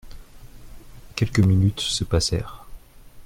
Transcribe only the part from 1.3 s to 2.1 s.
minutes se